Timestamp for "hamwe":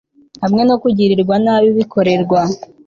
0.43-0.61